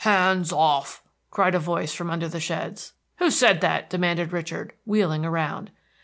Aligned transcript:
"Hands 0.03 0.51
off!" 0.51 1.03
cried 1.29 1.53
a 1.53 1.59
voice 1.59 1.93
from 1.93 2.09
under 2.09 2.27
the 2.27 2.39
sheds. 2.39 2.93
"Who 3.17 3.29
said 3.29 3.61
that?" 3.61 3.87
demanded 3.87 4.33
Richard, 4.33 4.73
wheeling 4.83 5.23
around. 5.23 5.69